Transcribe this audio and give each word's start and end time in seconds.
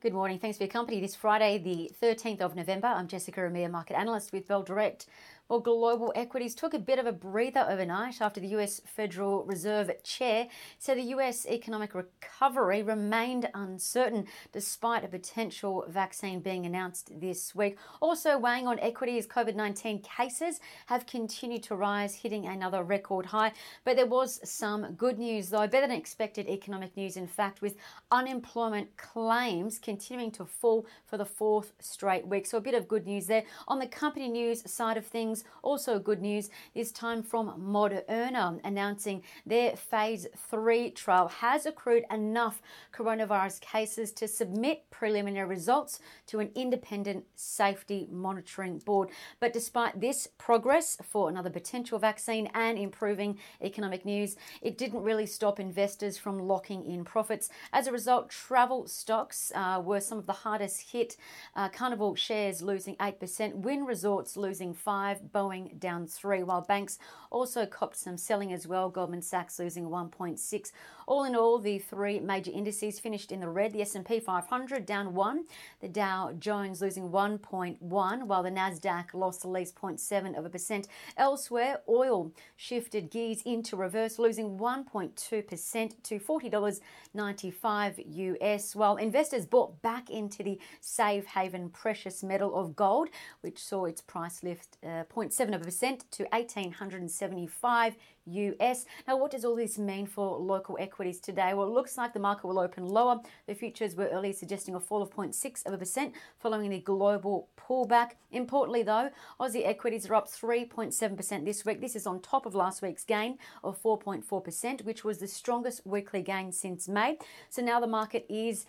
Good 0.00 0.12
morning. 0.12 0.38
Thanks 0.38 0.58
for 0.58 0.62
your 0.62 0.70
company. 0.70 1.00
This 1.00 1.16
Friday, 1.16 1.58
the 1.58 1.90
13th 2.00 2.40
of 2.40 2.54
November, 2.54 2.86
I'm 2.86 3.08
Jessica 3.08 3.44
Amir, 3.44 3.68
market 3.68 3.96
analyst 3.98 4.32
with 4.32 4.46
Bell 4.46 4.62
Direct. 4.62 5.06
Well, 5.48 5.60
global 5.60 6.12
equities 6.14 6.54
took 6.54 6.74
a 6.74 6.78
bit 6.78 6.98
of 6.98 7.06
a 7.06 7.12
breather 7.12 7.66
overnight 7.66 8.20
after 8.20 8.38
the 8.38 8.48
US 8.48 8.82
Federal 8.84 9.44
Reserve 9.44 9.90
chair 10.02 10.48
said 10.78 10.98
the 10.98 11.14
US 11.14 11.46
economic 11.46 11.94
recovery 11.94 12.82
remained 12.82 13.48
uncertain 13.54 14.26
despite 14.52 15.06
a 15.06 15.08
potential 15.08 15.86
vaccine 15.88 16.40
being 16.40 16.66
announced 16.66 17.18
this 17.18 17.54
week. 17.54 17.78
Also 18.02 18.36
weighing 18.36 18.66
on 18.66 18.78
equities, 18.80 19.26
COVID 19.26 19.54
19 19.54 20.02
cases 20.02 20.60
have 20.84 21.06
continued 21.06 21.62
to 21.62 21.76
rise, 21.76 22.14
hitting 22.14 22.44
another 22.44 22.82
record 22.82 23.24
high. 23.24 23.52
But 23.84 23.96
there 23.96 24.04
was 24.04 24.40
some 24.44 24.92
good 24.96 25.18
news, 25.18 25.48
though, 25.48 25.66
better 25.66 25.86
than 25.86 25.96
expected 25.96 26.46
economic 26.46 26.94
news, 26.94 27.16
in 27.16 27.26
fact, 27.26 27.62
with 27.62 27.76
unemployment 28.10 28.94
claims 28.98 29.78
continuing 29.78 30.30
to 30.32 30.44
fall 30.44 30.84
for 31.06 31.16
the 31.16 31.24
fourth 31.24 31.72
straight 31.78 32.26
week. 32.26 32.46
So 32.46 32.58
a 32.58 32.60
bit 32.60 32.74
of 32.74 32.86
good 32.86 33.06
news 33.06 33.26
there. 33.26 33.44
On 33.66 33.78
the 33.78 33.86
company 33.86 34.28
news 34.28 34.70
side 34.70 34.98
of 34.98 35.06
things, 35.06 35.37
news, 35.38 35.44
also 35.62 35.98
good 35.98 36.20
news 36.20 36.50
this 36.74 36.92
time 36.92 37.22
from 37.22 37.48
Moderna 37.60 38.60
announcing 38.64 39.22
their 39.46 39.76
phase 39.76 40.26
three 40.36 40.90
trial 40.90 41.28
has 41.28 41.66
accrued 41.66 42.04
enough 42.10 42.62
coronavirus 42.92 43.60
cases 43.60 44.12
to 44.12 44.28
submit 44.28 44.88
preliminary 44.90 45.46
results 45.46 46.00
to 46.26 46.40
an 46.40 46.50
independent 46.54 47.24
safety 47.34 48.08
monitoring 48.10 48.78
board. 48.78 49.10
But 49.40 49.52
despite 49.52 50.00
this 50.00 50.28
progress 50.38 50.96
for 51.02 51.28
another 51.28 51.50
potential 51.50 51.98
vaccine 51.98 52.48
and 52.54 52.78
improving 52.78 53.38
economic 53.60 54.04
news, 54.04 54.36
it 54.62 54.78
didn't 54.78 55.02
really 55.02 55.26
stop 55.26 55.60
investors 55.60 56.16
from 56.16 56.38
locking 56.38 56.84
in 56.84 57.04
profits. 57.04 57.50
As 57.72 57.86
a 57.86 57.92
result, 57.92 58.30
travel 58.30 58.86
stocks 58.86 59.52
uh, 59.54 59.80
were 59.84 60.00
some 60.00 60.18
of 60.18 60.26
the 60.26 60.32
hardest 60.32 60.92
hit. 60.92 61.16
Uh, 61.54 61.68
Carnival 61.68 62.14
shares 62.14 62.62
losing 62.62 62.96
8%, 62.96 63.54
Wynn 63.56 63.84
Resorts 63.84 64.36
losing 64.36 64.74
5 64.74 65.27
Boeing 65.32 65.78
down 65.78 66.06
three, 66.06 66.42
while 66.42 66.62
banks 66.62 66.98
also 67.30 67.66
copped 67.66 67.96
some 67.96 68.16
selling 68.16 68.52
as 68.52 68.66
well. 68.66 68.88
Goldman 68.88 69.22
Sachs 69.22 69.58
losing 69.58 69.88
1.6. 69.88 70.72
All 71.06 71.24
in 71.24 71.34
all, 71.34 71.58
the 71.58 71.78
three 71.78 72.20
major 72.20 72.50
indices 72.50 73.00
finished 73.00 73.32
in 73.32 73.40
the 73.40 73.48
red. 73.48 73.72
The 73.72 73.82
S&P 73.82 74.20
500 74.20 74.84
down 74.84 75.14
one, 75.14 75.44
the 75.80 75.88
Dow 75.88 76.32
Jones 76.38 76.82
losing 76.82 77.10
1.1, 77.10 78.22
while 78.22 78.42
the 78.42 78.50
Nasdaq 78.50 79.14
lost 79.14 79.44
at 79.44 79.50
least 79.50 79.74
0.7 79.74 80.36
of 80.36 80.44
a 80.44 80.50
percent. 80.50 80.88
Elsewhere, 81.16 81.80
oil 81.88 82.32
shifted 82.56 83.10
gears 83.10 83.42
into 83.42 83.76
reverse, 83.76 84.18
losing 84.18 84.58
1.2% 84.58 85.92
to 86.02 86.18
$40.95 86.18 88.38
US, 88.40 88.76
while 88.76 88.96
investors 88.96 89.46
bought 89.46 89.80
back 89.82 90.10
into 90.10 90.42
the 90.42 90.58
safe 90.80 91.26
haven 91.26 91.70
precious 91.70 92.22
metal 92.22 92.54
of 92.54 92.76
gold, 92.76 93.08
which 93.40 93.58
saw 93.58 93.86
its 93.86 94.00
price 94.00 94.42
lift 94.42 94.76
uh, 94.84 95.04
0.7% 95.18 95.80
to 96.10 96.24
1875 96.24 97.96
US. 98.26 98.84
Now, 99.06 99.16
what 99.16 99.30
does 99.30 99.44
all 99.44 99.56
this 99.56 99.78
mean 99.78 100.06
for 100.06 100.38
local 100.38 100.76
equities 100.80 101.18
today? 101.18 101.54
Well, 101.54 101.66
it 101.66 101.72
looks 101.72 101.96
like 101.96 102.12
the 102.12 102.20
market 102.20 102.46
will 102.46 102.58
open 102.58 102.86
lower. 102.86 103.20
The 103.46 103.54
futures 103.54 103.96
were 103.96 104.08
earlier 104.08 104.32
suggesting 104.32 104.74
a 104.74 104.80
fall 104.80 105.02
of 105.02 105.10
0.6 105.10 105.66
of 105.66 105.72
a 105.72 105.78
percent 105.78 106.14
following 106.38 106.70
the 106.70 106.80
global 106.80 107.48
pullback. 107.58 108.12
Importantly, 108.30 108.82
though, 108.82 109.10
Aussie 109.40 109.66
equities 109.66 110.08
are 110.08 110.14
up 110.14 110.28
3.7% 110.28 111.44
this 111.44 111.64
week. 111.64 111.80
This 111.80 111.96
is 111.96 112.06
on 112.06 112.20
top 112.20 112.46
of 112.46 112.54
last 112.54 112.82
week's 112.82 113.04
gain 113.04 113.38
of 113.64 113.80
4.4%, 113.82 114.84
which 114.84 115.04
was 115.04 115.18
the 115.18 115.28
strongest 115.28 115.86
weekly 115.86 116.22
gain 116.22 116.52
since 116.52 116.88
May. 116.88 117.18
So 117.48 117.62
now 117.62 117.80
the 117.80 117.86
market 117.86 118.26
is 118.28 118.66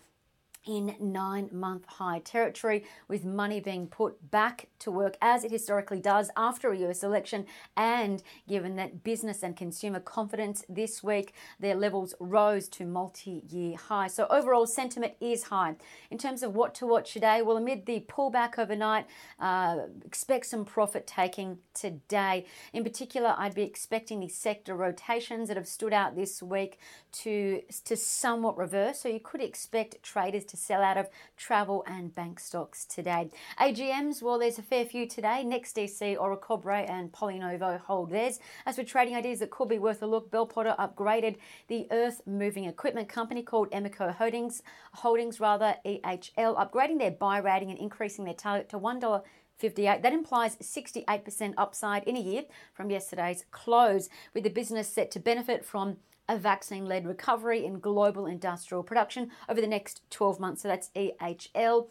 in 0.66 0.96
nine 1.00 1.50
month 1.52 1.86
high 1.86 2.20
territory, 2.20 2.84
with 3.08 3.26
money 3.26 3.60
being 3.60 3.88
put 3.88 4.30
back 4.32 4.68
to 4.80 4.92
work 4.92 5.18
as 5.22 5.44
it 5.44 5.52
historically 5.52 6.00
does 6.00 6.30
after 6.36 6.72
a 6.72 6.78
US 6.90 7.04
election. 7.04 7.46
And 7.78 8.22
given 8.48 8.76
that 8.76 9.04
business 9.04 9.44
and 9.44 9.56
consumer 9.56 10.00
confidence 10.00 10.64
this 10.70 11.04
week, 11.04 11.34
their 11.60 11.76
levels 11.76 12.14
rose 12.20 12.68
to 12.70 12.86
multi 12.86 13.44
year 13.50 13.78
highs. 13.78 14.14
So 14.14 14.28
overall 14.30 14.66
sentiment 14.66 15.14
is 15.22 15.44
high. 15.44 15.76
In 16.12 16.18
terms 16.18 16.44
of 16.44 16.56
what 16.56 16.76
to 16.76 16.88
watch 16.88 17.14
today, 17.14 17.42
well, 17.42 17.58
amid 17.58 17.86
the 17.86 18.02
pullback 18.02 18.60
overnight, 18.60 19.06
uh, 19.40 19.78
expect 20.06 20.46
some 20.48 20.66
profit 20.66 21.08
taking 21.08 21.60
today. 21.74 22.46
In 22.74 22.84
particular, 22.84 23.36
I'd 23.38 23.56
be 23.56 23.64
expecting 23.64 24.20
the 24.20 24.28
sector 24.28 24.76
rotations 24.76 25.48
that 25.48 25.58
have 25.58 25.68
stood 25.68 25.94
out 25.94 26.16
this 26.16 26.44
week 26.44 26.80
to, 27.12 27.62
to 27.86 27.96
somewhat 27.96 28.58
reverse. 28.58 29.00
So 29.00 29.10
you 29.10 29.20
could 29.20 29.42
expect 29.42 30.02
traders 30.04 30.46
to 30.50 30.58
sell 30.58 30.82
out 30.82 30.98
of 30.98 31.10
travel 31.38 31.84
and 31.88 32.14
bank 32.14 32.40
stocks 32.40 32.86
today. 32.86 33.32
AGMs, 33.60 34.22
well, 34.22 34.40
there's 34.40 34.60
a 34.60 34.64
fair 34.64 34.86
few 34.86 35.08
today. 35.08 35.44
Next 35.44 35.70
NextDC, 35.70 36.18
Orocobre, 36.18 36.90
and 36.90 37.12
PolyNovo 37.12 37.80
hold 37.80 38.12
theirs. 38.12 38.40
As 38.66 38.76
for 38.76 38.84
trading 38.84 39.16
ideas 39.16 39.40
that 39.40 39.52
could 39.52 39.70
be 39.70 39.80
worth 39.80 40.02
a 40.02 40.08
look, 40.08 40.32
Bell 40.32 40.46
Potter 40.46 40.76
upgraded 40.80 41.38
the 41.68 41.88
earth 41.92 42.22
moving 42.26 42.66
equipment 42.66 43.10
company 43.10 43.44
called 43.44 43.70
Emeco 43.72 44.16
Holdings, 44.16 44.62
Holdings 44.94 45.40
rather 45.40 45.76
EHL, 45.86 46.58
upgrading 46.58 47.00
their 47.00 47.12
buy 47.12 47.38
rating 47.38 47.70
and 47.70 47.80
increasing 47.80 48.26
their 48.26 48.34
target 48.34 48.70
to 48.70 48.80
$1. 48.80 49.24
58. 49.58 50.02
That 50.02 50.14
implies 50.14 50.56
68% 50.56 51.54
upside 51.58 52.06
in 52.06 52.16
a 52.16 52.22
year 52.22 52.44
from 52.74 52.90
yesterday's 52.90 53.44
close, 53.52 54.08
with 54.34 54.46
the 54.46 54.50
business 54.50 54.88
set 54.88 55.12
to 55.12 55.20
benefit 55.20 55.66
from 55.66 55.98
a 56.30 56.38
vaccine 56.38 56.86
led 56.86 57.06
recovery 57.06 57.66
in 57.66 57.80
global 57.80 58.26
industrial 58.26 58.84
production 58.84 59.32
over 59.50 59.60
the 59.60 59.68
next 59.68 60.02
12 60.12 60.40
months. 60.40 60.62
So 60.62 60.70
that's 60.70 60.90
EHL 60.96 61.88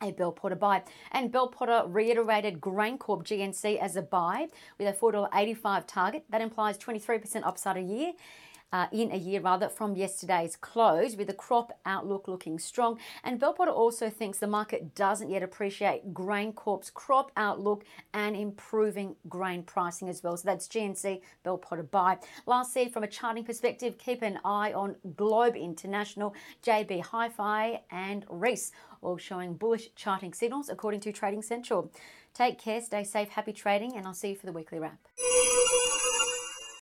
a 0.00 0.12
Bell 0.12 0.30
Potter 0.30 0.54
buy. 0.54 0.82
And 1.10 1.32
Bell 1.32 1.48
Potter 1.48 1.82
reiterated 1.86 2.60
GrainCorp 2.60 3.24
GNC 3.24 3.78
as 3.78 3.96
a 3.96 4.02
buy 4.02 4.48
with 4.78 4.86
a 4.86 4.92
$4.85 4.92 5.84
target. 5.86 6.24
That 6.30 6.40
implies 6.40 6.78
23% 6.78 7.42
upside 7.44 7.76
a 7.76 7.80
year 7.80 8.12
uh, 8.72 8.86
in 8.92 9.12
a 9.12 9.16
year 9.16 9.40
rather 9.40 9.68
from 9.68 9.94
yesterday's 9.94 10.56
close, 10.56 11.16
with 11.16 11.26
the 11.26 11.34
crop 11.34 11.78
outlook 11.84 12.26
looking 12.26 12.58
strong. 12.58 12.98
And 13.22 13.38
Bell 13.38 13.52
Potter 13.52 13.70
also 13.70 14.10
thinks 14.10 14.38
the 14.38 14.46
market 14.46 14.94
doesn't 14.94 15.30
yet 15.30 15.42
appreciate 15.42 16.14
Grain 16.14 16.48
GrainCorp's 16.52 16.90
crop 16.90 17.32
outlook 17.36 17.84
and 18.12 18.36
improving 18.36 19.16
grain 19.28 19.62
pricing 19.62 20.08
as 20.08 20.22
well. 20.22 20.36
So 20.36 20.46
that's 20.46 20.68
GNC 20.68 21.20
Bell 21.42 21.58
Potter 21.58 21.82
buy. 21.82 22.18
Lastly, 22.46 22.88
from 22.88 23.04
a 23.04 23.08
charting 23.08 23.44
perspective, 23.44 23.98
keep 23.98 24.22
an 24.22 24.38
eye 24.44 24.72
on 24.72 24.96
Globe 25.16 25.56
International, 25.56 26.34
JB 26.62 27.02
Hi-Fi, 27.02 27.82
and 27.90 28.24
Reece, 28.28 28.72
all 29.02 29.16
showing 29.16 29.54
bullish 29.54 29.90
charting 29.94 30.32
signals 30.32 30.68
according 30.68 31.00
to 31.00 31.12
Trading 31.12 31.42
Central. 31.42 31.90
Take 32.34 32.58
care, 32.58 32.80
stay 32.80 33.04
safe, 33.04 33.30
happy 33.30 33.52
trading, 33.52 33.96
and 33.96 34.06
I'll 34.06 34.14
see 34.14 34.30
you 34.30 34.36
for 34.36 34.46
the 34.46 34.52
weekly 34.52 34.78
wrap. 34.78 34.98